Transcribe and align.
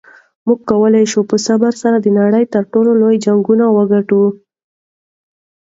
موږ 0.45 0.59
کولی 0.69 1.03
شو 1.11 1.21
په 1.29 1.35
صبر 1.45 1.71
سره 1.83 1.97
د 2.01 2.07
نړۍ 2.19 2.43
تر 2.53 2.63
ټولو 2.71 2.91
لوی 3.01 3.15
جنګونه 3.25 3.65
وګټو. 3.77 4.23